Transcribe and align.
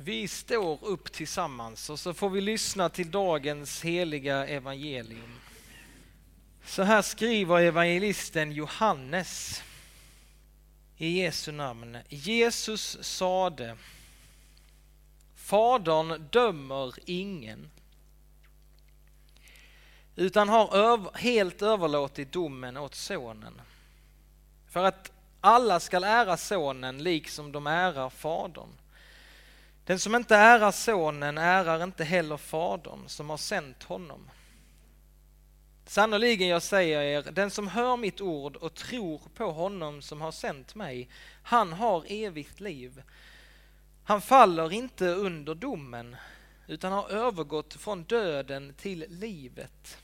Vi 0.00 0.28
står 0.28 0.84
upp 0.84 1.12
tillsammans 1.12 1.90
och 1.90 1.98
så 1.98 2.14
får 2.14 2.30
vi 2.30 2.40
lyssna 2.40 2.88
till 2.88 3.10
dagens 3.10 3.84
heliga 3.84 4.46
evangelium. 4.46 5.40
Så 6.64 6.82
här 6.82 7.02
skriver 7.02 7.60
evangelisten 7.60 8.52
Johannes 8.52 9.62
i 10.96 11.20
Jesu 11.20 11.52
namn. 11.52 11.98
Jesus 12.08 12.98
sade 13.00 13.76
Fadern 15.36 16.28
dömer 16.30 16.94
ingen 17.04 17.70
utan 20.16 20.48
har 20.48 21.18
helt 21.18 21.62
överlåtit 21.62 22.32
domen 22.32 22.76
åt 22.76 22.94
sonen 22.94 23.60
för 24.68 24.84
att 24.84 25.12
alla 25.40 25.80
skall 25.80 26.04
ära 26.04 26.36
sonen 26.36 27.02
liksom 27.02 27.52
de 27.52 27.66
ärar 27.66 28.10
fadern. 28.10 28.68
Den 29.88 29.98
som 29.98 30.14
inte 30.14 30.36
ärar 30.36 30.70
sonen 30.70 31.38
ärar 31.38 31.84
inte 31.84 32.04
heller 32.04 32.36
fadern 32.36 33.08
som 33.08 33.30
har 33.30 33.36
sänt 33.36 33.82
honom. 33.82 34.30
Sannerligen, 35.86 36.48
jag 36.48 36.62
säger 36.62 37.00
er, 37.00 37.32
den 37.32 37.50
som 37.50 37.68
hör 37.68 37.96
mitt 37.96 38.20
ord 38.20 38.56
och 38.56 38.74
tror 38.74 39.20
på 39.34 39.50
honom 39.50 40.02
som 40.02 40.20
har 40.20 40.32
sänt 40.32 40.74
mig, 40.74 41.08
han 41.42 41.72
har 41.72 42.04
evigt 42.08 42.60
liv. 42.60 43.02
Han 44.04 44.20
faller 44.20 44.72
inte 44.72 45.08
under 45.08 45.54
domen, 45.54 46.16
utan 46.66 46.92
har 46.92 47.08
övergått 47.08 47.74
från 47.74 48.04
döden 48.04 48.74
till 48.74 49.04
livet. 49.08 49.98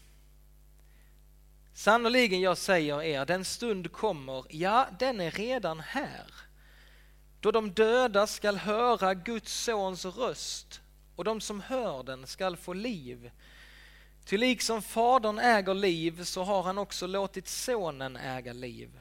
Sannerligen, 1.75 2.41
jag 2.41 2.59
säger 2.59 3.03
er, 3.03 3.27
den 3.27 3.45
stund 3.45 3.93
kommer, 3.93 4.45
ja, 4.49 4.87
den 4.99 5.21
är 5.21 5.31
redan 5.31 5.81
här, 5.81 6.44
då 7.45 7.51
de 7.51 7.71
döda 7.71 8.27
skall 8.27 8.57
höra 8.57 9.15
Guds 9.15 9.65
sons 9.65 10.05
röst 10.05 10.81
och 11.17 11.25
de 11.25 11.41
som 11.41 11.61
hör 11.61 12.03
den 12.03 12.27
skall 12.27 12.57
få 12.57 12.73
liv. 12.73 13.31
Ty 14.25 14.39
liksom 14.39 14.83
Fadern 14.83 15.39
äger 15.39 15.75
liv 15.75 16.25
så 16.25 16.43
har 16.43 16.63
han 16.63 16.79
också 16.79 17.07
låtit 17.07 17.49
Sonen 17.49 18.17
äga 18.17 18.53
liv. 18.53 19.01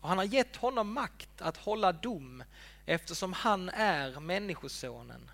Och 0.00 0.08
han 0.08 0.18
har 0.18 0.24
gett 0.24 0.56
honom 0.56 0.92
makt 0.92 1.40
att 1.40 1.56
hålla 1.56 1.92
dom 1.92 2.44
eftersom 2.86 3.32
han 3.32 3.68
är 3.68 4.20
Människosonen. 4.20 5.30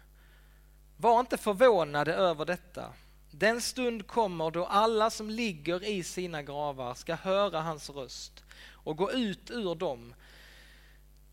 Var 0.97 1.21
inte 1.21 1.37
förvånade 1.37 2.15
över 2.15 2.45
detta. 2.45 2.93
Den 3.31 3.61
stund 3.61 4.07
kommer 4.07 4.51
då 4.51 4.67
alla 4.67 5.11
som 5.11 5.31
ligger 5.31 5.85
i 5.85 6.03
sina 6.03 6.43
gravar 6.43 6.95
ska 6.95 7.15
höra 7.15 7.61
hans 7.61 7.91
röst 7.91 8.45
och 8.71 8.97
gå 8.97 9.13
ut 9.13 9.51
ur 9.51 9.75
dem. 9.75 10.15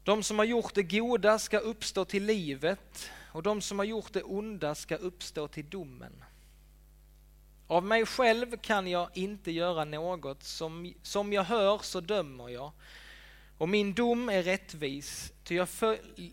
De 0.07 0.23
som 0.23 0.37
har 0.39 0.45
gjort 0.45 0.73
det 0.73 0.83
goda 0.83 1.39
ska 1.39 1.57
uppstå 1.57 2.05
till 2.05 2.25
livet 2.25 3.09
och 3.31 3.43
de 3.43 3.61
som 3.61 3.79
har 3.79 3.85
gjort 3.85 4.13
det 4.13 4.23
onda 4.23 4.75
ska 4.75 4.95
uppstå 4.95 5.47
till 5.47 5.69
domen. 5.69 6.23
Av 7.67 7.83
mig 7.83 8.05
själv 8.05 8.57
kan 8.57 8.87
jag 8.87 9.09
inte 9.13 9.51
göra 9.51 9.85
något, 9.85 10.43
som, 10.43 10.93
som 11.01 11.33
jag 11.33 11.43
hör 11.43 11.77
så 11.77 11.99
dömer 11.99 12.49
jag. 12.49 12.71
Och 13.57 13.69
min 13.69 13.93
dom 13.93 14.29
är 14.29 14.43
rättvis, 14.43 15.33
ty 15.43 15.55
jag 15.55 15.69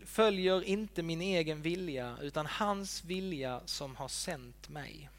följer 0.05 0.63
inte 0.63 1.03
min 1.03 1.21
egen 1.21 1.61
vilja 1.61 2.17
utan 2.21 2.45
hans 2.45 3.03
vilja 3.03 3.61
som 3.65 3.95
har 3.95 4.07
sänt 4.07 4.69
mig. 4.69 5.09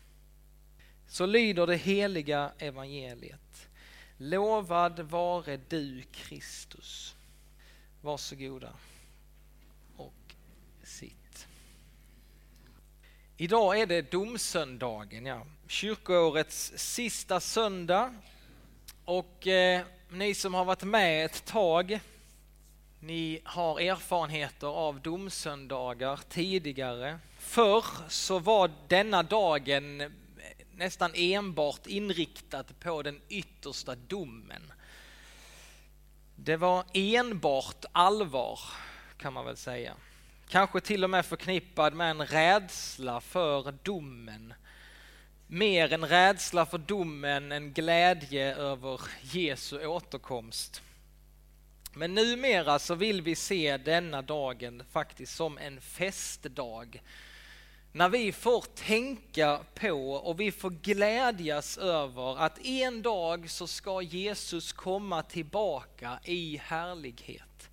Så 1.08 1.26
lyder 1.26 1.66
det 1.66 1.76
heliga 1.76 2.52
evangeliet. 2.58 3.68
Lovad 4.16 5.00
vare 5.00 5.60
du 5.68 6.02
Kristus. 6.12 7.15
Varsågoda 8.06 8.72
och 9.96 10.34
sitt. 10.82 11.46
Idag 13.36 13.80
är 13.80 13.86
det 13.86 14.10
domsöndagen, 14.10 15.26
ja. 15.26 15.46
kyrkoårets 15.66 16.72
sista 16.76 17.40
söndag. 17.40 18.14
Och 19.04 19.46
eh, 19.46 19.82
ni 20.10 20.34
som 20.34 20.54
har 20.54 20.64
varit 20.64 20.82
med 20.82 21.24
ett 21.24 21.44
tag, 21.44 22.00
ni 23.00 23.40
har 23.44 23.80
erfarenheter 23.80 24.66
av 24.66 25.00
domsöndagar 25.00 26.20
tidigare. 26.28 27.18
Förr 27.38 27.84
så 28.08 28.38
var 28.38 28.70
denna 28.88 29.22
dagen 29.22 30.12
nästan 30.74 31.10
enbart 31.14 31.86
inriktad 31.86 32.64
på 32.80 33.02
den 33.02 33.20
yttersta 33.28 33.94
domen. 33.94 34.72
Det 36.36 36.56
var 36.56 36.84
enbart 36.92 37.84
allvar 37.92 38.60
kan 39.16 39.32
man 39.32 39.44
väl 39.44 39.56
säga. 39.56 39.94
Kanske 40.48 40.80
till 40.80 41.04
och 41.04 41.10
med 41.10 41.26
förknippad 41.26 41.94
med 41.94 42.10
en 42.10 42.26
rädsla 42.26 43.20
för 43.20 43.74
domen. 43.82 44.54
Mer 45.46 45.92
en 45.92 46.08
rädsla 46.08 46.66
för 46.66 46.78
domen 46.78 47.52
än 47.52 47.72
glädje 47.72 48.54
över 48.54 49.00
Jesu 49.22 49.86
återkomst. 49.86 50.82
Men 51.92 52.14
numera 52.14 52.78
så 52.78 52.94
vill 52.94 53.22
vi 53.22 53.34
se 53.34 53.76
denna 53.76 54.22
dagen 54.22 54.82
faktiskt 54.90 55.36
som 55.36 55.58
en 55.58 55.80
festdag 55.80 57.02
när 57.96 58.08
vi 58.08 58.32
får 58.32 58.64
tänka 58.74 59.60
på 59.74 60.12
och 60.12 60.40
vi 60.40 60.52
får 60.52 60.70
glädjas 60.70 61.78
över 61.78 62.38
att 62.38 62.58
en 62.64 63.02
dag 63.02 63.50
så 63.50 63.66
ska 63.66 64.02
Jesus 64.02 64.72
komma 64.72 65.22
tillbaka 65.22 66.18
i 66.24 66.56
härlighet. 66.56 67.70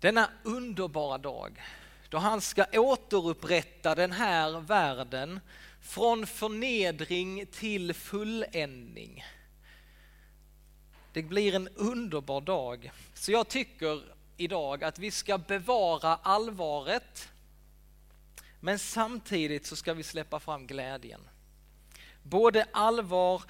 Denna 0.00 0.30
underbara 0.42 1.18
dag 1.18 1.62
då 2.08 2.18
han 2.18 2.40
ska 2.40 2.64
återupprätta 2.72 3.94
den 3.94 4.12
här 4.12 4.60
världen 4.60 5.40
från 5.80 6.26
förnedring 6.26 7.46
till 7.46 7.94
fulländning. 7.94 9.24
Det 11.12 11.22
blir 11.22 11.54
en 11.54 11.68
underbar 11.68 12.40
dag. 12.40 12.92
Så 13.14 13.32
jag 13.32 13.48
tycker 13.48 14.02
idag 14.36 14.84
att 14.84 14.98
vi 14.98 15.10
ska 15.10 15.38
bevara 15.38 16.16
allvaret 16.22 17.28
men 18.64 18.78
samtidigt 18.78 19.66
så 19.66 19.76
ska 19.76 19.94
vi 19.94 20.02
släppa 20.02 20.40
fram 20.40 20.66
glädjen. 20.66 21.20
Både 22.22 22.66
allvar 22.72 23.42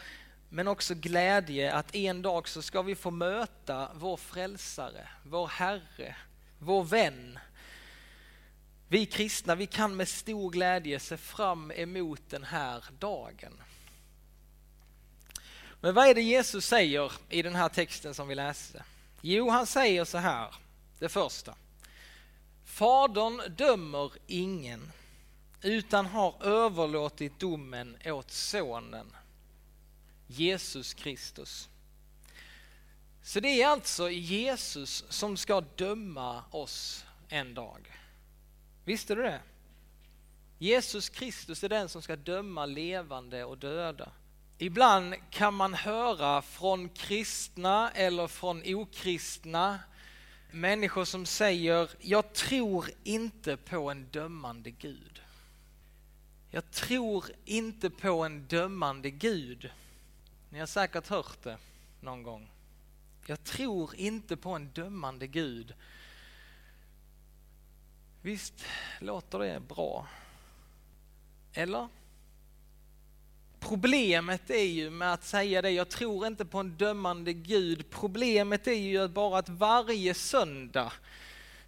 men 0.49 0.69
också 0.69 0.95
glädje 0.95 1.73
att 1.73 1.95
en 1.95 2.23
dag 2.23 2.49
så 2.49 2.63
ska 2.63 2.83
vi 2.83 2.95
få 2.95 3.11
möta 3.11 3.91
vår 3.95 4.17
frälsare, 4.17 5.09
vår 5.25 5.47
Herre, 5.47 6.17
vår 6.59 6.85
vän. 6.85 7.39
Vi 8.89 9.07
kristna, 9.07 9.55
vi 9.55 9.67
kan 9.67 9.97
med 9.97 10.09
stor 10.09 10.51
glädje 10.51 11.01
se 11.01 11.17
fram 11.17 11.71
emot 11.71 12.31
den 12.31 12.45
här 12.45 12.85
dagen. 12.99 13.63
Men 15.81 15.95
vad 15.95 16.09
är 16.09 16.15
det 16.15 16.23
Jesus 16.23 16.67
säger 16.67 17.13
i 17.29 17.43
den 17.43 17.55
här 17.55 17.69
texten 17.69 18.15
som 18.15 18.29
vi 18.29 18.35
läste? 18.35 18.85
Jo, 19.21 19.51
han 19.51 19.67
säger 19.67 20.05
så 20.05 20.19
här, 20.19 20.55
det 20.99 21.09
första. 21.09 21.55
Fadern 22.65 23.57
dömer 23.57 24.13
ingen 24.27 24.93
utan 25.65 26.07
har 26.07 26.35
överlåtit 26.43 27.39
domen 27.39 27.97
åt 28.05 28.31
sonen, 28.31 29.17
Jesus 30.27 30.95
Kristus. 30.95 31.69
Så 33.23 33.41
det 33.41 33.63
är 33.63 33.69
alltså 33.69 34.11
Jesus 34.11 35.05
som 35.09 35.37
ska 35.37 35.61
döma 35.61 36.45
oss 36.51 37.05
en 37.29 37.55
dag. 37.55 37.99
Visste 38.85 39.15
du 39.15 39.23
det? 39.23 39.41
Jesus 40.59 41.09
Kristus 41.09 41.65
är 41.65 41.69
den 41.69 41.89
som 41.89 42.03
ska 42.03 42.17
döma 42.17 42.67
levande 42.67 43.45
och 43.45 43.59
döda. 43.59 44.13
Ibland 44.59 45.15
kan 45.31 45.55
man 45.55 45.75
höra 45.75 46.43
från 46.43 46.89
kristna 46.89 47.91
eller 47.91 48.27
från 48.27 48.63
okristna 48.75 49.79
människor 50.51 51.05
som 51.05 51.27
säger, 51.27 51.91
jag 52.01 52.33
tror 52.33 52.91
inte 53.05 53.57
på 53.57 53.91
en 53.91 54.09
dömande 54.11 54.71
Gud. 54.71 55.24
Jag 56.55 56.71
tror 56.71 57.25
inte 57.45 57.91
på 57.91 58.25
en 58.25 58.47
dömande 58.47 59.11
Gud. 59.11 59.71
Ni 60.51 60.59
har 60.59 60.67
säkert 60.67 61.09
hört 61.09 61.43
det 61.43 61.59
någon 62.01 62.23
gång. 62.23 62.51
Jag 63.27 63.45
tror 63.45 63.95
inte 63.97 64.37
på 64.37 64.51
en 64.51 64.69
dömande 64.69 65.27
Gud. 65.27 65.75
Visst 68.23 68.65
låter 69.01 69.39
det 69.39 69.61
bra? 69.61 70.07
Eller? 71.53 71.89
Problemet 73.61 74.51
är 74.51 74.67
ju 74.67 74.91
med 74.91 75.13
att 75.13 75.25
säga 75.25 75.63
det, 75.63 75.71
jag 75.71 75.89
tror 75.89 76.27
inte 76.27 76.45
på 76.45 76.59
en 76.59 76.77
dömande 76.77 77.33
Gud. 77.33 77.91
Problemet 77.91 78.67
är 78.67 78.73
ju 78.73 79.09
bara 79.09 79.39
att 79.39 79.49
varje 79.49 80.15
söndag 80.15 80.93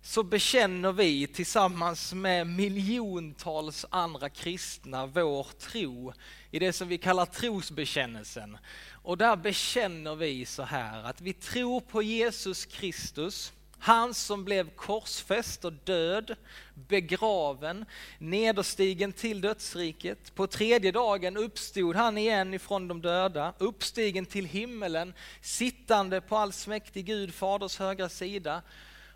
så 0.06 0.22
bekänner 0.22 0.92
vi 0.92 1.26
tillsammans 1.26 2.14
med 2.14 2.46
miljontals 2.46 3.86
andra 3.90 4.28
kristna 4.28 5.06
vår 5.06 5.46
tro 5.58 6.12
i 6.50 6.58
det 6.58 6.72
som 6.72 6.88
vi 6.88 6.98
kallar 6.98 7.26
trosbekännelsen. 7.26 8.58
Och 8.90 9.18
där 9.18 9.36
bekänner 9.36 10.14
vi 10.14 10.46
så 10.46 10.62
här 10.62 11.04
att 11.04 11.20
vi 11.20 11.32
tror 11.32 11.80
på 11.80 12.02
Jesus 12.02 12.66
Kristus, 12.66 13.52
Han 13.78 14.14
som 14.14 14.44
blev 14.44 14.70
korsfäst 14.70 15.64
och 15.64 15.72
död, 15.72 16.36
begraven, 16.74 17.84
nederstigen 18.18 19.12
till 19.12 19.40
dödsriket. 19.40 20.34
På 20.34 20.46
tredje 20.46 20.92
dagen 20.92 21.36
uppstod 21.36 21.96
han 21.96 22.18
igen 22.18 22.54
ifrån 22.54 22.88
de 22.88 23.02
döda, 23.02 23.52
uppstigen 23.58 24.26
till 24.26 24.46
himmelen, 24.46 25.14
sittande 25.40 26.20
på 26.20 26.36
allsmäktig 26.36 27.06
Gud, 27.06 27.34
Faders 27.34 27.78
högra 27.78 28.08
sida. 28.08 28.62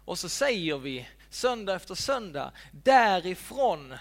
Och 0.04 0.18
så 0.18 0.28
säger 0.28 0.78
vi 0.78 1.08
söndag 1.30 1.74
efter 1.74 1.94
söndag, 1.94 2.52
därifrån, 2.72 3.94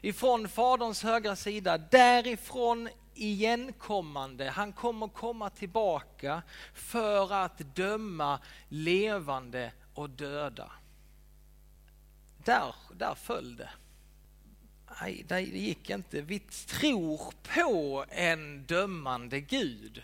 ifrån 0.00 0.48
Faderns 0.48 1.02
högra 1.02 1.36
sida, 1.36 1.78
därifrån 1.78 2.88
igenkommande. 3.14 4.50
Han 4.50 4.72
kommer 4.72 5.08
komma 5.08 5.50
tillbaka 5.50 6.42
för 6.74 7.32
att 7.32 7.58
döma 7.58 8.38
levande 8.68 9.72
och 9.94 10.10
döda. 10.10 10.72
Där, 12.44 12.74
där 12.92 13.14
föll 13.14 13.56
det. 13.56 13.70
Nej, 15.00 15.24
det 15.28 15.40
gick 15.40 15.90
inte. 15.90 16.20
Vi 16.20 16.38
tror 16.38 17.32
på 17.54 18.04
en 18.08 18.64
dömande 18.66 19.40
Gud. 19.40 20.02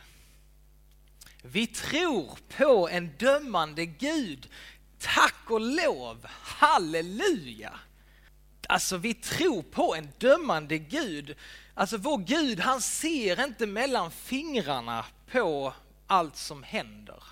Vi 1.42 1.66
tror 1.66 2.38
på 2.56 2.88
en 2.88 3.10
dömande 3.18 3.86
Gud. 3.86 4.48
Tack 4.98 5.50
och 5.50 5.60
lov, 5.60 6.26
halleluja! 6.30 7.80
Alltså 8.68 8.96
vi 8.96 9.14
tror 9.14 9.62
på 9.62 9.94
en 9.94 10.08
dömande 10.18 10.78
Gud. 10.78 11.36
Alltså 11.74 11.96
vår 11.96 12.18
Gud 12.18 12.60
han 12.60 12.80
ser 12.80 13.44
inte 13.44 13.66
mellan 13.66 14.10
fingrarna 14.10 15.04
på 15.32 15.74
allt 16.06 16.36
som 16.36 16.62
händer. 16.62 17.22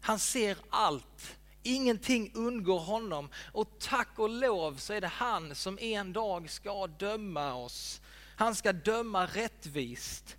Han 0.00 0.18
ser 0.18 0.56
allt. 0.70 1.36
Ingenting 1.62 2.32
undgår 2.34 2.78
honom 2.78 3.28
och 3.52 3.78
tack 3.78 4.18
och 4.18 4.28
lov 4.28 4.76
så 4.76 4.92
är 4.92 5.00
det 5.00 5.06
han 5.06 5.54
som 5.54 5.78
en 5.78 6.12
dag 6.12 6.50
ska 6.50 6.86
döma 6.86 7.54
oss. 7.54 8.00
Han 8.36 8.54
ska 8.54 8.72
döma 8.72 9.26
rättvist. 9.26 10.36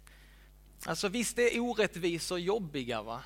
Alltså 0.86 1.07
visst 1.07 1.39
är 1.39 1.60
orättvisor 1.60 2.39
jobbiga 2.39 3.01
va? 3.01 3.24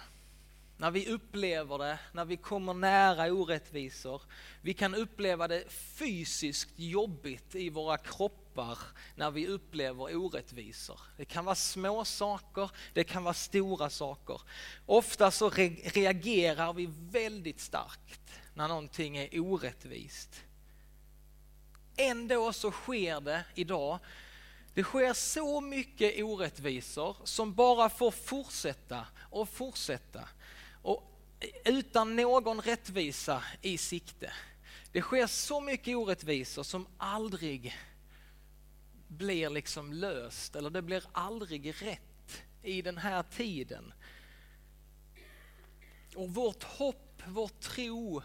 När 0.81 0.91
vi 0.91 1.07
upplever 1.07 1.77
det, 1.77 1.99
när 2.11 2.25
vi 2.25 2.37
kommer 2.37 2.73
nära 2.73 3.33
orättvisor. 3.33 4.21
Vi 4.61 4.73
kan 4.73 4.95
uppleva 4.95 5.47
det 5.47 5.71
fysiskt 5.71 6.73
jobbigt 6.75 7.55
i 7.55 7.69
våra 7.69 7.97
kroppar 7.97 8.77
när 9.15 9.31
vi 9.31 9.47
upplever 9.47 10.15
orättvisor. 10.15 10.99
Det 11.17 11.25
kan 11.25 11.45
vara 11.45 11.55
små 11.55 12.05
saker, 12.05 12.71
det 12.93 13.03
kan 13.03 13.23
vara 13.23 13.33
stora 13.33 13.89
saker. 13.89 14.41
Ofta 14.85 15.31
så 15.31 15.49
reagerar 15.49 16.73
vi 16.73 16.89
väldigt 17.11 17.59
starkt 17.59 18.31
när 18.53 18.67
någonting 18.67 19.17
är 19.17 19.39
orättvist. 19.39 20.43
Ändå 21.97 22.53
så 22.53 22.71
sker 22.71 23.21
det 23.21 23.43
idag 23.55 23.99
det 24.73 24.83
sker 24.83 25.13
så 25.13 25.61
mycket 25.61 26.23
orättvisor 26.23 27.17
som 27.23 27.53
bara 27.53 27.89
får 27.89 28.11
fortsätta 28.11 29.05
och 29.19 29.49
fortsätta 29.49 30.27
utan 31.65 32.15
någon 32.15 32.61
rättvisa 32.61 33.43
i 33.61 33.77
sikte. 33.77 34.33
Det 34.91 35.01
sker 35.01 35.27
så 35.27 35.61
mycket 35.61 35.97
orättvisor 35.97 36.63
som 36.63 36.87
aldrig 36.97 37.77
blir 39.07 39.49
liksom 39.49 39.93
löst 39.93 40.55
eller 40.55 40.69
det 40.69 40.81
blir 40.81 41.03
aldrig 41.11 41.81
rätt 41.81 42.43
i 42.63 42.81
den 42.81 42.97
här 42.97 43.23
tiden. 43.23 43.93
Och 46.15 46.29
vårt 46.29 46.63
hopp, 46.63 47.23
vår 47.27 47.47
tro, 47.47 48.21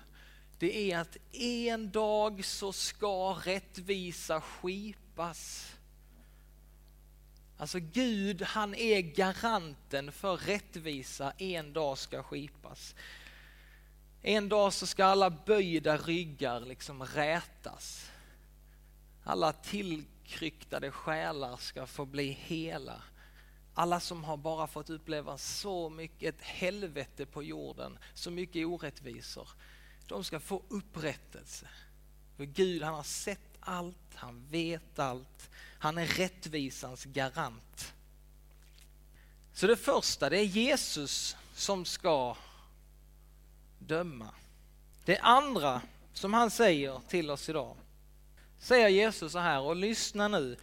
det 0.58 0.92
är 0.92 0.98
att 0.98 1.16
en 1.32 1.90
dag 1.90 2.44
så 2.44 2.72
ska 2.72 3.32
rättvisa 3.44 4.40
skipas. 4.40 5.72
Alltså 7.58 7.78
Gud, 7.78 8.42
han 8.42 8.74
är 8.74 9.00
garanten 9.00 10.12
för 10.12 10.36
rättvisa 10.36 11.32
en 11.38 11.72
dag 11.72 11.98
ska 11.98 12.22
skipas. 12.22 12.94
En 14.22 14.48
dag 14.48 14.72
så 14.72 14.86
ska 14.86 15.04
alla 15.04 15.30
böjda 15.30 15.96
ryggar 15.96 16.60
liksom 16.60 17.02
rätas. 17.02 18.10
Alla 19.24 19.52
tillkryktade 19.52 20.90
själar 20.90 21.56
ska 21.56 21.86
få 21.86 22.04
bli 22.04 22.30
hela. 22.30 23.02
Alla 23.74 24.00
som 24.00 24.24
har 24.24 24.36
bara 24.36 24.66
fått 24.66 24.90
uppleva 24.90 25.38
så 25.38 25.90
mycket 25.90 26.34
ett 26.34 26.42
helvete 26.42 27.26
på 27.26 27.42
jorden, 27.42 27.98
så 28.14 28.30
mycket 28.30 28.66
orättvisor, 28.66 29.48
de 30.08 30.24
ska 30.24 30.40
få 30.40 30.62
upprättelse. 30.68 31.68
För 32.36 32.44
Gud 32.44 32.82
han 32.82 32.94
har 32.94 33.02
sett 33.02 33.55
allt, 33.68 34.14
han 34.14 34.46
vet 34.50 34.98
allt, 34.98 35.50
han 35.78 35.98
är 35.98 36.06
rättvisans 36.06 37.04
garant. 37.04 37.92
Så 39.52 39.66
det 39.66 39.76
första, 39.76 40.30
det 40.30 40.38
är 40.38 40.44
Jesus 40.44 41.36
som 41.54 41.84
ska 41.84 42.36
döma. 43.78 44.28
Det 45.04 45.18
andra 45.18 45.80
som 46.12 46.34
han 46.34 46.50
säger 46.50 47.00
till 47.08 47.30
oss 47.30 47.48
idag, 47.48 47.76
säger 48.58 48.88
Jesus 48.88 49.32
så 49.32 49.38
här, 49.38 49.60
och 49.60 49.76
lyssna 49.76 50.28
nu. 50.28 50.56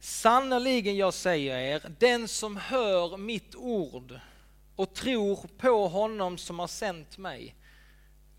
Sannerligen 0.00 0.96
jag 0.96 1.14
säger 1.14 1.58
er, 1.58 1.92
den 1.98 2.28
som 2.28 2.56
hör 2.56 3.16
mitt 3.16 3.54
ord 3.54 4.20
och 4.76 4.94
tror 4.94 5.48
på 5.58 5.88
honom 5.88 6.38
som 6.38 6.58
har 6.58 6.66
sänt 6.66 7.18
mig. 7.18 7.54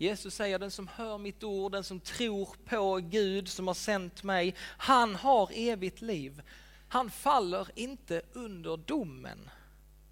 Jesus 0.00 0.34
säger 0.34 0.58
den 0.58 0.70
som 0.70 0.88
hör 0.88 1.18
mitt 1.18 1.44
ord, 1.44 1.72
den 1.72 1.84
som 1.84 2.00
tror 2.00 2.48
på 2.64 2.96
Gud 2.96 3.48
som 3.48 3.66
har 3.66 3.74
sänt 3.74 4.22
mig, 4.22 4.54
han 4.60 5.14
har 5.14 5.50
evigt 5.54 6.00
liv. 6.00 6.42
Han 6.88 7.10
faller 7.10 7.68
inte 7.74 8.22
under 8.32 8.76
domen 8.76 9.50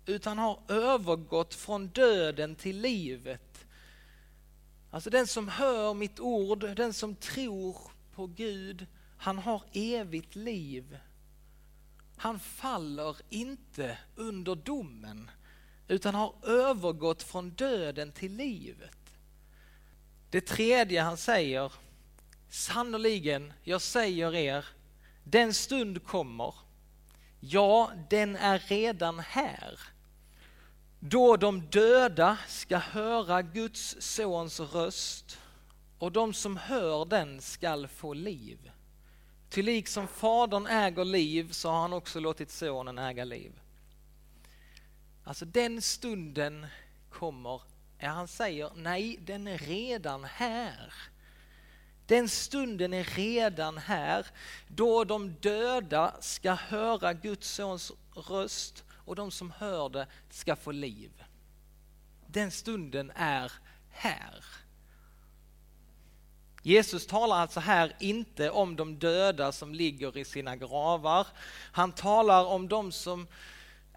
utan 0.06 0.38
har 0.38 0.62
övergått 0.68 1.54
från 1.54 1.86
döden 1.86 2.54
till 2.54 2.80
livet. 2.80 3.66
Alltså 4.90 5.10
den 5.10 5.26
som 5.26 5.48
hör 5.48 5.94
mitt 5.94 6.20
ord, 6.20 6.76
den 6.76 6.92
som 6.92 7.14
tror 7.14 7.76
på 8.14 8.26
Gud, 8.26 8.86
han 9.18 9.38
har 9.38 9.62
evigt 9.72 10.36
liv. 10.36 10.98
Han 12.16 12.40
faller 12.40 13.16
inte 13.28 13.98
under 14.16 14.54
domen 14.54 15.30
utan 15.88 16.14
har 16.14 16.34
övergått 16.42 17.22
från 17.22 17.50
döden 17.50 18.12
till 18.12 18.32
livet. 18.32 18.97
Det 20.30 20.40
tredje 20.40 21.02
han 21.02 21.16
säger, 21.16 21.72
sannoliken, 22.48 23.52
jag 23.62 23.82
säger 23.82 24.34
er, 24.34 24.64
den 25.24 25.54
stund 25.54 26.04
kommer, 26.04 26.54
ja, 27.40 27.92
den 28.10 28.36
är 28.36 28.58
redan 28.58 29.18
här, 29.18 29.80
då 31.00 31.36
de 31.36 31.60
döda 31.60 32.38
ska 32.48 32.78
höra 32.78 33.42
Guds 33.42 33.96
sons 34.00 34.60
röst 34.60 35.38
och 35.98 36.12
de 36.12 36.34
som 36.34 36.56
hör 36.56 37.04
den 37.04 37.40
skall 37.40 37.88
få 37.88 38.14
liv. 38.14 38.70
Till 39.50 39.64
liksom 39.64 40.08
Fadern 40.08 40.66
äger 40.66 41.04
liv 41.04 41.50
så 41.50 41.70
har 41.70 41.80
han 41.80 41.92
också 41.92 42.20
låtit 42.20 42.50
Sonen 42.50 42.98
äga 42.98 43.24
liv. 43.24 43.60
Alltså 45.24 45.44
den 45.44 45.82
stunden 45.82 46.66
kommer 47.10 47.62
han 48.06 48.28
säger 48.28 48.70
nej, 48.74 49.18
den 49.20 49.46
är 49.46 49.58
redan 49.58 50.24
här. 50.24 50.92
Den 52.06 52.28
stunden 52.28 52.94
är 52.94 53.04
redan 53.04 53.78
här 53.78 54.26
då 54.68 55.04
de 55.04 55.34
döda 55.40 56.14
ska 56.20 56.52
höra 56.52 57.12
Guds 57.12 57.50
sons 57.50 57.92
röst 58.14 58.84
och 58.90 59.16
de 59.16 59.30
som 59.30 59.50
hör 59.50 59.88
det 59.88 60.06
ska 60.30 60.56
få 60.56 60.72
liv. 60.72 61.24
Den 62.26 62.50
stunden 62.50 63.12
är 63.14 63.52
här. 63.90 64.44
Jesus 66.62 67.06
talar 67.06 67.36
alltså 67.36 67.60
här 67.60 67.96
inte 68.00 68.50
om 68.50 68.76
de 68.76 68.98
döda 68.98 69.52
som 69.52 69.74
ligger 69.74 70.16
i 70.16 70.24
sina 70.24 70.56
gravar. 70.56 71.26
Han 71.72 71.92
talar 71.92 72.44
om 72.44 72.68
de 72.68 72.92
som 72.92 73.28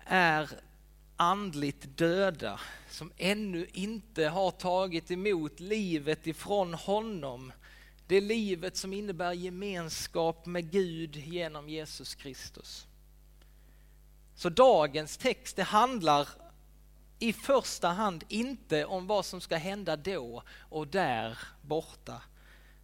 är 0.06 0.50
andligt 1.22 1.98
döda, 1.98 2.60
som 2.90 3.12
ännu 3.18 3.68
inte 3.74 4.26
har 4.26 4.52
tagit 4.52 5.12
emot 5.12 5.60
livet 5.60 6.28
ifrån 6.28 6.74
honom. 6.74 7.54
Det 8.08 8.22
livet 8.22 8.78
som 8.78 8.94
innebär 8.94 9.34
gemenskap 9.34 10.46
med 10.46 10.72
Gud 10.72 11.16
genom 11.16 11.70
Jesus 11.70 12.16
Kristus. 12.16 12.88
Så 14.36 14.50
dagens 14.50 15.18
text 15.18 15.56
det 15.56 15.64
handlar 15.64 16.28
i 17.20 17.34
första 17.34 17.88
hand 17.88 18.24
inte 18.28 18.86
om 18.86 19.08
vad 19.08 19.26
som 19.26 19.42
ska 19.42 19.58
hända 19.58 19.96
då 19.96 20.44
och 20.70 20.88
där 20.88 21.38
borta 21.62 22.22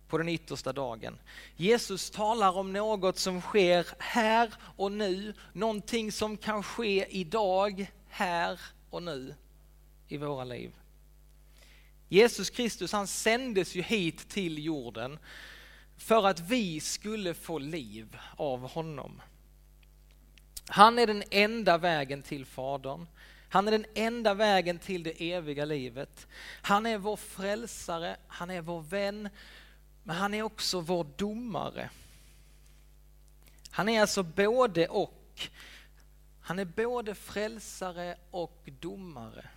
på 0.07 0.17
den 0.17 0.29
yttersta 0.29 0.73
dagen. 0.73 1.19
Jesus 1.55 2.09
talar 2.09 2.57
om 2.57 2.73
något 2.73 3.17
som 3.17 3.41
sker 3.41 3.87
här 3.99 4.53
och 4.75 4.91
nu, 4.91 5.33
någonting 5.53 6.11
som 6.11 6.37
kan 6.37 6.63
ske 6.63 7.07
idag, 7.09 7.87
här 8.17 8.59
och 8.89 9.03
nu 9.03 9.35
i 10.07 10.17
våra 10.17 10.43
liv. 10.43 10.71
Jesus 12.09 12.49
Kristus 12.49 12.91
han 12.91 13.07
sändes 13.07 13.75
ju 13.75 13.81
hit 13.81 14.29
till 14.29 14.65
jorden 14.65 15.19
för 15.97 16.27
att 16.27 16.39
vi 16.39 16.79
skulle 16.79 17.33
få 17.33 17.59
liv 17.59 18.17
av 18.35 18.69
honom. 18.69 19.21
Han 20.67 20.99
är 20.99 21.07
den 21.07 21.23
enda 21.31 21.77
vägen 21.77 22.21
till 22.21 22.45
Fadern. 22.45 23.07
Han 23.49 23.67
är 23.67 23.71
den 23.71 23.85
enda 23.95 24.33
vägen 24.33 24.79
till 24.79 25.03
det 25.03 25.31
eviga 25.33 25.65
livet. 25.65 26.27
Han 26.61 26.85
är 26.85 26.97
vår 26.97 27.15
frälsare, 27.15 28.17
han 28.27 28.49
är 28.49 28.61
vår 28.61 28.81
vän, 28.81 29.29
men 30.03 30.15
han 30.15 30.33
är 30.33 30.43
också 30.43 30.81
vår 30.81 31.07
domare. 31.17 31.89
Han 33.71 33.89
är 33.89 34.01
alltså 34.01 34.23
både 34.23 34.87
och. 34.87 35.49
Han 36.47 36.59
är 36.59 36.65
både 36.65 37.15
frälsare 37.15 38.15
och 38.31 38.69
domare. 38.79 39.49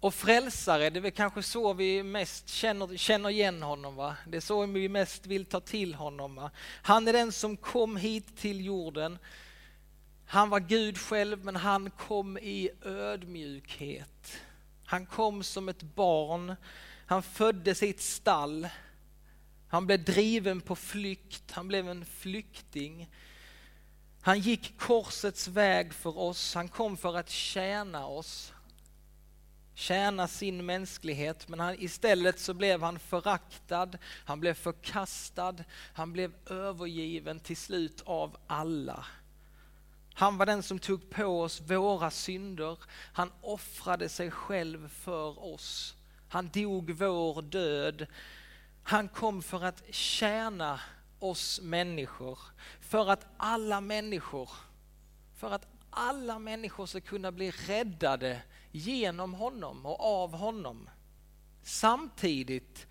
Och 0.00 0.14
frälsare, 0.14 0.90
det 0.90 0.98
är 0.98 1.00
väl 1.00 1.10
kanske 1.10 1.42
så 1.42 1.72
vi 1.72 2.02
mest 2.02 2.48
känner, 2.48 2.96
känner 2.96 3.30
igen 3.30 3.62
honom. 3.62 3.96
Va? 3.96 4.16
Det 4.26 4.36
är 4.36 4.40
så 4.40 4.66
vi 4.66 4.88
mest 4.88 5.26
vill 5.26 5.44
ta 5.44 5.60
till 5.60 5.94
honom. 5.94 6.34
Va? 6.34 6.50
Han 6.82 7.08
är 7.08 7.12
den 7.12 7.32
som 7.32 7.56
kom 7.56 7.96
hit 7.96 8.36
till 8.36 8.64
jorden. 8.64 9.18
Han 10.26 10.50
var 10.50 10.60
Gud 10.60 10.98
själv 10.98 11.44
men 11.44 11.56
han 11.56 11.90
kom 11.90 12.38
i 12.38 12.70
ödmjukhet. 12.82 14.38
Han 14.84 15.06
kom 15.06 15.42
som 15.42 15.68
ett 15.68 15.82
barn. 15.82 16.54
Han 17.06 17.22
föddes 17.22 17.82
i 17.82 17.90
ett 17.90 18.00
stall. 18.00 18.68
Han 19.68 19.86
blev 19.86 20.04
driven 20.04 20.60
på 20.60 20.76
flykt. 20.76 21.50
Han 21.50 21.68
blev 21.68 21.88
en 21.88 22.04
flykting. 22.04 23.08
Han 24.20 24.40
gick 24.40 24.78
korsets 24.78 25.48
väg 25.48 25.94
för 25.94 26.18
oss. 26.18 26.54
Han 26.54 26.68
kom 26.68 26.96
för 26.96 27.16
att 27.16 27.30
tjäna 27.30 28.06
oss 28.06 28.52
tjäna 29.78 30.28
sin 30.28 30.66
mänsklighet, 30.66 31.48
men 31.48 31.60
han, 31.60 31.74
istället 31.78 32.38
så 32.38 32.54
blev 32.54 32.82
han 32.82 32.98
föraktad, 32.98 33.98
han 34.24 34.40
blev 34.40 34.54
förkastad, 34.54 35.54
han 35.92 36.12
blev 36.12 36.32
övergiven 36.46 37.40
till 37.40 37.56
slut 37.56 38.02
av 38.04 38.36
alla. 38.46 39.06
Han 40.14 40.38
var 40.38 40.46
den 40.46 40.62
som 40.62 40.78
tog 40.78 41.10
på 41.10 41.42
oss 41.42 41.60
våra 41.60 42.10
synder, 42.10 42.78
han 43.12 43.32
offrade 43.40 44.08
sig 44.08 44.30
själv 44.30 44.88
för 44.88 45.44
oss. 45.44 45.94
Han 46.28 46.48
dog 46.48 46.90
vår 46.90 47.42
död. 47.42 48.06
Han 48.82 49.08
kom 49.08 49.42
för 49.42 49.64
att 49.64 49.82
tjäna 49.90 50.80
oss 51.18 51.60
människor, 51.60 52.38
för 52.80 53.10
att 53.10 53.26
alla 53.36 53.80
människor, 53.80 54.50
för 55.36 55.50
att 55.50 55.66
alla 55.90 56.38
människor 56.38 56.86
ska 56.86 57.00
kunna 57.00 57.32
bli 57.32 57.50
räddade 57.50 58.42
genom 58.72 59.34
honom 59.34 59.86
och 59.86 60.00
av 60.00 60.32
honom. 60.32 60.90
Samtidigt 61.62 62.86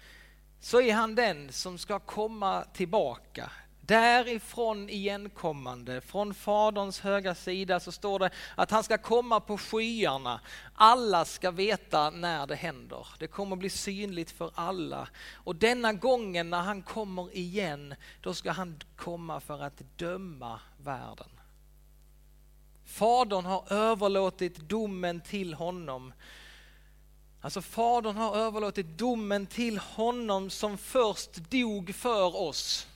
så 0.60 0.82
är 0.82 0.94
han 0.94 1.16
den 1.16 1.52
som 1.52 1.78
ska 1.78 2.00
komma 2.00 2.66
tillbaka. 2.74 3.52
Därifrån 3.88 4.90
igenkommande, 4.90 6.02
från 6.02 6.34
Faderns 6.34 7.00
höga 7.00 7.36
sida 7.36 7.80
så 7.80 7.92
står 7.92 8.20
det 8.20 8.30
att 8.56 8.72
han 8.72 8.84
ska 8.84 8.98
komma 8.98 9.40
på 9.40 9.58
skyarna. 9.58 10.42
Alla 10.74 11.26
ska 11.26 11.52
veta 11.52 12.10
när 12.10 12.48
det 12.48 12.56
händer. 12.56 13.08
Det 13.20 13.28
kommer 13.28 13.56
bli 13.56 13.70
synligt 13.70 14.32
för 14.32 14.52
alla. 14.56 15.08
Och 15.34 15.56
denna 15.56 15.94
gången 15.94 16.50
när 16.50 16.62
han 16.62 16.82
kommer 16.82 17.38
igen, 17.38 17.96
då 18.22 18.34
ska 18.34 18.52
han 18.52 18.80
komma 18.96 19.40
för 19.40 19.64
att 19.64 19.82
döma 19.98 20.60
världen. 20.78 21.30
Fadern 22.86 23.46
har 23.46 23.74
överlåtit 23.74 24.58
domen 24.58 25.22
till 25.22 25.54
honom. 25.54 26.14
Alltså 27.42 27.62
Fadern 27.62 28.18
har 28.18 28.36
överlåtit 28.36 28.98
domen 28.98 29.46
till 29.46 29.78
honom 29.78 30.50
som 30.50 30.78
först 30.78 31.36
dog 31.36 31.96
för 31.96 32.36
oss. 32.36 32.88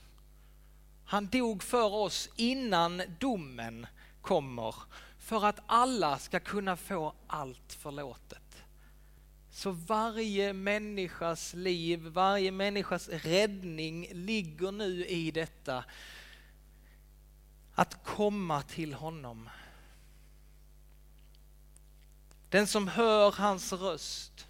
Han 1.11 1.27
dog 1.27 1.63
för 1.63 1.93
oss 1.93 2.29
innan 2.35 3.01
domen 3.19 3.87
kommer 4.21 4.75
för 5.19 5.45
att 5.45 5.59
alla 5.65 6.17
ska 6.19 6.39
kunna 6.39 6.77
få 6.77 7.13
allt 7.27 7.73
förlåtet. 7.73 8.63
Så 9.49 9.71
varje 9.71 10.53
människas 10.53 11.53
liv, 11.53 11.99
varje 11.99 12.51
människas 12.51 13.09
räddning 13.09 14.07
ligger 14.11 14.71
nu 14.71 15.05
i 15.05 15.31
detta. 15.31 15.83
Att 17.75 18.05
komma 18.05 18.61
till 18.61 18.93
honom. 18.93 19.49
Den 22.49 22.67
som 22.67 22.87
hör 22.87 23.31
hans 23.31 23.73
röst, 23.73 24.47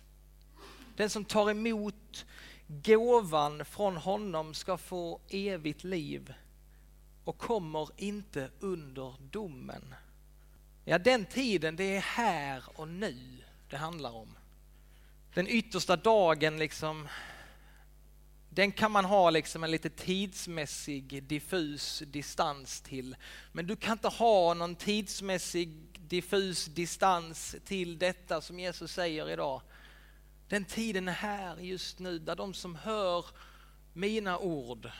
den 0.95 1.09
som 1.09 1.25
tar 1.25 1.51
emot 1.51 2.25
gåvan 2.67 3.65
från 3.65 3.97
honom 3.97 4.53
ska 4.53 4.77
få 4.77 5.19
evigt 5.29 5.83
liv 5.83 6.33
och 7.23 7.37
kommer 7.37 7.89
inte 7.97 8.49
under 8.59 9.13
domen. 9.31 9.95
Ja, 10.85 10.97
den 10.99 11.25
tiden, 11.25 11.75
det 11.75 11.95
är 11.95 12.01
här 12.01 12.63
och 12.75 12.87
nu 12.87 13.37
det 13.69 13.77
handlar 13.77 14.15
om. 14.15 14.37
Den 15.33 15.47
yttersta 15.47 15.95
dagen, 15.95 16.59
liksom, 16.59 17.07
den 18.49 18.71
kan 18.71 18.91
man 18.91 19.05
ha 19.05 19.29
liksom 19.29 19.63
en 19.63 19.71
lite 19.71 19.89
tidsmässig 19.89 21.23
diffus 21.23 22.03
distans 22.07 22.81
till. 22.81 23.15
Men 23.51 23.67
du 23.67 23.75
kan 23.75 23.91
inte 23.91 24.07
ha 24.07 24.53
någon 24.53 24.75
tidsmässig 24.75 25.69
diffus 25.99 26.65
distans 26.65 27.55
till 27.65 27.99
detta 27.99 28.41
som 28.41 28.59
Jesus 28.59 28.93
säger 28.93 29.29
idag. 29.29 29.61
Den 30.47 30.65
tiden 30.65 31.07
är 31.07 31.13
här 31.13 31.57
just 31.57 31.99
nu 31.99 32.19
där 32.19 32.35
de 32.35 32.53
som 32.53 32.75
hör 32.75 33.25
mina 33.93 34.37
ord 34.37 34.91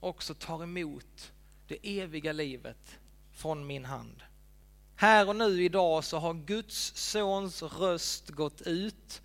också 0.00 0.34
tar 0.34 0.62
emot 0.62 1.32
det 1.66 2.00
eviga 2.00 2.32
livet 2.32 2.98
från 3.32 3.66
min 3.66 3.84
hand. 3.84 4.22
Här 4.96 5.28
och 5.28 5.36
nu 5.36 5.64
idag 5.64 6.04
så 6.04 6.18
har 6.18 6.34
Guds 6.34 6.92
sons 6.96 7.62
röst 7.62 8.28
gått 8.28 8.60
ut 8.60 9.22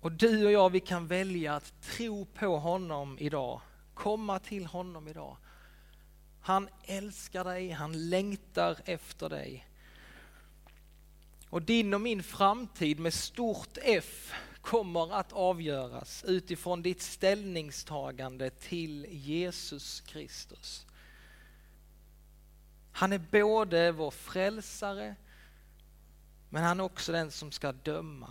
och 0.00 0.12
du 0.12 0.46
och 0.46 0.52
jag 0.52 0.70
vi 0.70 0.80
kan 0.80 1.06
välja 1.06 1.54
att 1.54 1.82
tro 1.82 2.24
på 2.24 2.58
honom 2.58 3.18
idag, 3.18 3.60
komma 3.94 4.38
till 4.38 4.66
honom 4.66 5.08
idag. 5.08 5.36
Han 6.40 6.68
älskar 6.84 7.44
dig, 7.44 7.70
han 7.70 8.08
längtar 8.10 8.78
efter 8.84 9.28
dig. 9.28 9.68
Och 11.48 11.62
din 11.62 11.94
och 11.94 12.00
min 12.00 12.22
framtid 12.22 12.98
med 12.98 13.14
stort 13.14 13.78
F 13.82 14.32
kommer 14.66 15.14
att 15.14 15.32
avgöras 15.32 16.24
utifrån 16.24 16.82
ditt 16.82 17.02
ställningstagande 17.02 18.50
till 18.50 19.06
Jesus 19.10 20.00
Kristus. 20.00 20.86
Han 22.92 23.12
är 23.12 23.18
både 23.18 23.92
vår 23.92 24.10
frälsare, 24.10 25.14
men 26.48 26.62
han 26.62 26.80
är 26.80 26.84
också 26.84 27.12
den 27.12 27.30
som 27.30 27.52
ska 27.52 27.72
döma. 27.72 28.30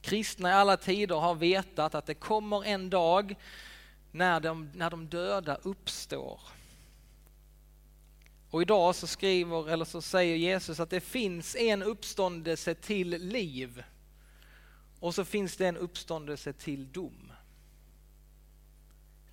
Kristna 0.00 0.50
i 0.50 0.52
alla 0.52 0.76
tider 0.76 1.16
har 1.16 1.34
vetat 1.34 1.94
att 1.94 2.06
det 2.06 2.14
kommer 2.14 2.64
en 2.64 2.90
dag 2.90 3.34
när 4.12 4.40
de, 4.40 4.70
när 4.74 4.90
de 4.90 5.08
döda 5.08 5.54
uppstår. 5.54 6.40
Och 8.50 8.62
idag 8.62 8.94
så 8.94 9.06
skriver, 9.06 9.68
eller 9.68 9.84
så 9.84 10.02
säger 10.02 10.36
Jesus 10.36 10.80
att 10.80 10.90
det 10.90 11.00
finns 11.00 11.56
en 11.56 11.82
uppståndelse 11.82 12.74
till 12.74 13.08
liv 13.08 13.84
och 15.04 15.14
så 15.14 15.24
finns 15.24 15.56
det 15.56 15.68
en 15.68 15.76
uppståndelse 15.76 16.52
till 16.52 16.92
dom. 16.92 17.32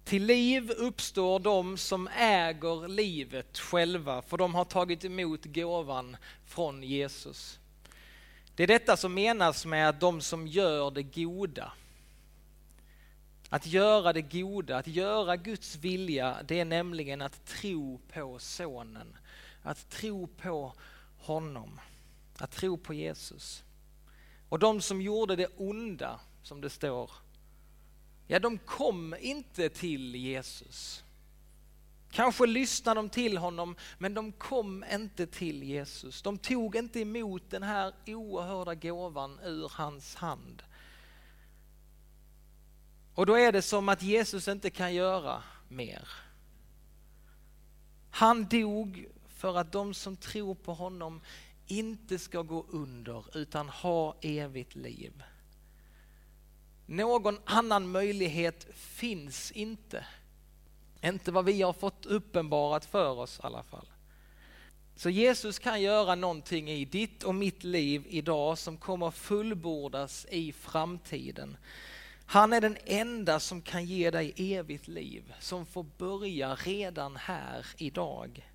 Till 0.04 0.26
liv 0.26 0.72
uppstår 0.72 1.40
de 1.40 1.78
som 1.78 2.08
äger 2.08 2.88
livet 2.88 3.60
själva, 3.60 4.22
för 4.22 4.38
de 4.38 4.56
har 4.56 4.66
tagit 4.66 5.06
emot 5.06 5.46
gåvan 5.46 6.18
från 6.46 6.84
Jesus. 6.84 7.60
Det 8.56 8.64
är 8.64 8.68
detta 8.68 8.98
som 8.98 9.14
menas 9.14 9.66
med 9.66 9.90
att 9.90 10.00
de 10.00 10.22
som 10.22 10.48
gör 10.48 10.92
det 10.92 11.04
goda. 11.04 11.74
Att 13.50 13.66
göra 13.66 14.14
det 14.14 14.22
goda, 14.22 14.78
att 14.78 14.88
göra 14.88 15.36
Guds 15.38 15.76
vilja, 15.76 16.38
det 16.48 16.60
är 16.60 16.66
nämligen 16.66 17.22
att 17.22 17.46
tro 17.46 18.02
på 18.14 18.40
Sonen. 18.40 19.18
Att 19.64 19.90
tro 19.90 20.28
på 20.28 20.74
honom. 21.18 21.80
Att 22.38 22.52
tro 22.52 22.78
på 22.78 22.94
Jesus. 22.94 23.64
Och 24.52 24.60
de 24.60 24.82
som 24.82 25.02
gjorde 25.02 25.36
det 25.36 25.48
onda, 25.58 26.20
som 26.44 26.62
det 26.62 26.70
står, 26.70 27.12
ja 28.28 28.40
de 28.40 28.58
kom 28.58 29.16
inte 29.20 29.70
till 29.70 30.16
Jesus. 30.16 31.04
Kanske 32.12 32.46
lyssnade 32.46 33.00
de 33.00 33.10
till 33.10 33.38
honom, 33.38 33.76
men 33.98 34.14
de 34.14 34.32
kom 34.32 34.86
inte 34.94 35.28
till 35.28 35.64
Jesus. 35.64 36.22
De 36.22 36.38
tog 36.38 36.76
inte 36.76 37.00
emot 37.00 37.50
den 37.50 37.64
här 37.64 37.94
oerhörda 38.08 38.76
gåvan 38.76 39.40
ur 39.44 39.72
hans 39.76 40.16
hand. 40.16 40.64
Och 43.14 43.26
då 43.26 43.38
är 43.38 43.52
det 43.52 43.62
som 43.62 43.90
att 43.90 44.02
Jesus 44.02 44.48
inte 44.48 44.70
kan 44.70 44.94
göra 44.94 45.44
mer. 45.68 46.10
Han 48.10 48.46
dog 48.46 49.08
för 49.28 49.58
att 49.58 49.72
de 49.72 49.94
som 49.94 50.18
tror 50.18 50.56
på 50.56 50.74
honom 50.74 51.22
inte 51.72 52.20
ska 52.20 52.42
gå 52.42 52.66
under 52.70 53.38
utan 53.38 53.70
ha 53.70 54.16
evigt 54.22 54.76
liv. 54.76 55.24
Någon 56.86 57.38
annan 57.46 57.92
möjlighet 57.92 58.68
finns 58.74 59.52
inte. 59.52 60.06
Inte 61.04 61.32
vad 61.32 61.46
vi 61.46 61.62
har 61.62 61.74
fått 61.74 62.06
uppenbarat 62.06 62.86
för 62.86 63.20
oss 63.20 63.40
i 63.40 63.46
alla 63.46 63.64
fall. 63.64 63.88
Så 64.96 65.10
Jesus 65.10 65.60
kan 65.60 65.82
göra 65.82 66.16
någonting 66.16 66.70
i 66.70 66.86
ditt 66.86 67.24
och 67.24 67.36
mitt 67.36 67.64
liv 67.64 68.06
idag 68.10 68.58
som 68.58 68.78
kommer 68.78 69.12
fullbordas 69.12 70.26
i 70.32 70.52
framtiden. 70.52 71.58
Han 72.26 72.54
är 72.54 72.62
den 72.62 72.78
enda 72.86 73.40
som 73.40 73.62
kan 73.62 73.86
ge 73.86 74.12
dig 74.12 74.34
evigt 74.38 74.88
liv, 74.88 75.34
som 75.40 75.66
får 75.66 75.86
börja 75.98 76.56
redan 76.56 77.16
här 77.16 77.66
idag. 77.78 78.51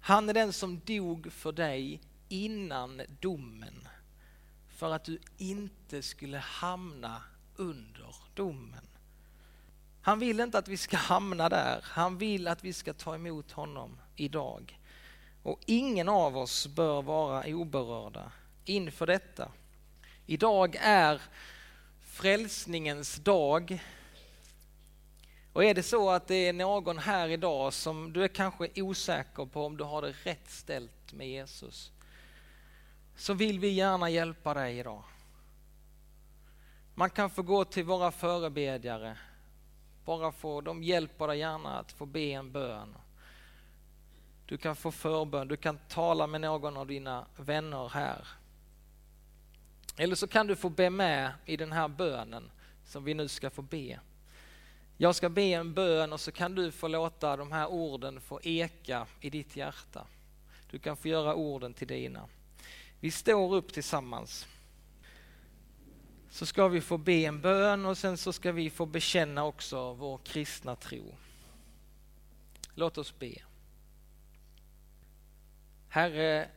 Han 0.00 0.28
är 0.28 0.34
den 0.34 0.52
som 0.52 0.80
dog 0.84 1.32
för 1.32 1.52
dig 1.52 2.00
innan 2.28 3.02
domen, 3.20 3.88
för 4.68 4.94
att 4.94 5.04
du 5.04 5.18
inte 5.36 6.02
skulle 6.02 6.38
hamna 6.38 7.22
under 7.56 8.14
domen. 8.34 8.86
Han 10.02 10.18
vill 10.18 10.40
inte 10.40 10.58
att 10.58 10.68
vi 10.68 10.76
ska 10.76 10.96
hamna 10.96 11.48
där, 11.48 11.80
han 11.82 12.18
vill 12.18 12.48
att 12.48 12.64
vi 12.64 12.72
ska 12.72 12.92
ta 12.92 13.14
emot 13.14 13.52
honom 13.52 13.98
idag. 14.16 14.80
Och 15.42 15.60
ingen 15.66 16.08
av 16.08 16.36
oss 16.36 16.66
bör 16.66 17.02
vara 17.02 17.44
oberörda 17.46 18.32
inför 18.64 19.06
detta. 19.06 19.52
Idag 20.26 20.76
är 20.80 21.22
frälsningens 22.02 23.16
dag. 23.16 23.82
Och 25.52 25.64
är 25.64 25.74
det 25.74 25.82
så 25.82 26.10
att 26.10 26.26
det 26.26 26.48
är 26.48 26.52
någon 26.52 26.98
här 26.98 27.28
idag 27.28 27.72
som 27.72 28.12
du 28.12 28.24
är 28.24 28.28
kanske 28.28 28.82
osäker 28.82 29.46
på 29.46 29.66
om 29.66 29.76
du 29.76 29.84
har 29.84 30.02
det 30.02 30.14
rätt 30.22 30.50
ställt 30.50 31.12
med 31.12 31.28
Jesus, 31.28 31.92
så 33.16 33.34
vill 33.34 33.58
vi 33.58 33.68
gärna 33.68 34.10
hjälpa 34.10 34.54
dig 34.54 34.78
idag. 34.78 35.02
Man 36.94 37.10
kan 37.10 37.30
få 37.30 37.42
gå 37.42 37.64
till 37.64 37.84
våra 37.84 38.10
förebedjare, 38.10 39.16
bara 40.04 40.32
få, 40.32 40.60
de 40.60 40.82
hjälper 40.82 41.28
dig 41.28 41.38
gärna 41.38 41.78
att 41.78 41.92
få 41.92 42.06
be 42.06 42.20
en 42.20 42.52
bön. 42.52 42.94
Du 44.46 44.56
kan 44.56 44.76
få 44.76 44.92
förbön, 44.92 45.48
du 45.48 45.56
kan 45.56 45.78
tala 45.88 46.26
med 46.26 46.40
någon 46.40 46.76
av 46.76 46.86
dina 46.86 47.26
vänner 47.36 47.88
här. 47.88 48.28
Eller 49.96 50.14
så 50.14 50.26
kan 50.26 50.46
du 50.46 50.56
få 50.56 50.68
be 50.68 50.90
med 50.90 51.32
i 51.44 51.56
den 51.56 51.72
här 51.72 51.88
bönen 51.88 52.50
som 52.84 53.04
vi 53.04 53.14
nu 53.14 53.28
ska 53.28 53.50
få 53.50 53.62
be. 53.62 54.00
Jag 55.00 55.14
ska 55.14 55.28
be 55.28 55.42
en 55.42 55.74
bön 55.74 56.12
och 56.12 56.20
så 56.20 56.32
kan 56.32 56.54
du 56.54 56.72
få 56.72 56.88
låta 56.88 57.36
de 57.36 57.52
här 57.52 57.66
orden 57.66 58.20
få 58.20 58.40
eka 58.42 59.06
i 59.20 59.30
ditt 59.30 59.56
hjärta. 59.56 60.06
Du 60.70 60.78
kan 60.78 60.96
få 60.96 61.08
göra 61.08 61.34
orden 61.34 61.74
till 61.74 61.88
dina. 61.88 62.28
Vi 63.00 63.10
står 63.10 63.54
upp 63.54 63.72
tillsammans. 63.72 64.46
Så 66.30 66.46
ska 66.46 66.68
vi 66.68 66.80
få 66.80 66.98
be 66.98 67.12
en 67.12 67.40
bön 67.40 67.86
och 67.86 67.98
sen 67.98 68.16
så 68.16 68.32
ska 68.32 68.52
vi 68.52 68.70
få 68.70 68.86
bekänna 68.86 69.44
också 69.44 69.92
vår 69.92 70.18
kristna 70.18 70.76
tro. 70.76 71.14
Låt 72.74 72.98
oss 72.98 73.18
be. 73.18 73.34
Herre, 75.88 76.48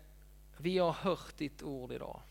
vi 0.58 0.78
har 0.78 0.92
hört 0.92 1.38
ditt 1.38 1.64
ord 1.64 1.92
idag. 1.92 2.22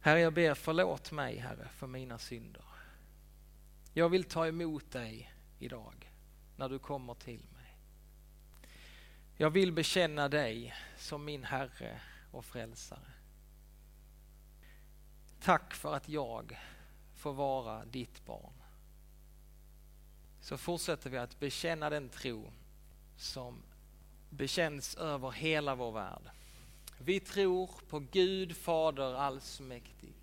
Herre, 0.00 0.20
jag 0.20 0.32
ber 0.32 0.54
förlåt 0.54 1.12
mig, 1.12 1.36
Herre, 1.36 1.68
för 1.76 1.86
mina 1.86 2.18
synder. 2.18 2.64
Jag 3.98 4.08
vill 4.08 4.24
ta 4.24 4.46
emot 4.46 4.90
dig 4.90 5.32
idag 5.58 6.12
när 6.56 6.68
du 6.68 6.78
kommer 6.78 7.14
till 7.14 7.44
mig. 7.54 7.76
Jag 9.36 9.50
vill 9.50 9.72
bekänna 9.72 10.28
dig 10.28 10.74
som 10.96 11.24
min 11.24 11.44
Herre 11.44 12.00
och 12.30 12.44
Frälsare. 12.44 13.12
Tack 15.40 15.74
för 15.74 15.94
att 15.94 16.08
jag 16.08 16.58
får 17.14 17.32
vara 17.32 17.84
ditt 17.84 18.26
barn. 18.26 18.62
Så 20.40 20.56
fortsätter 20.56 21.10
vi 21.10 21.18
att 21.18 21.40
bekänna 21.40 21.90
den 21.90 22.08
tro 22.08 22.52
som 23.16 23.62
bekänns 24.30 24.94
över 24.94 25.30
hela 25.30 25.74
vår 25.74 25.92
värld. 25.92 26.30
Vi 26.98 27.20
tror 27.20 27.70
på 27.88 27.98
Gud 27.98 28.56
Fader 28.56 29.14
allsmäktig, 29.14 30.14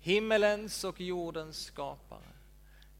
himmelens 0.00 0.84
och 0.84 1.00
jordens 1.00 1.64
skapare. 1.64 2.33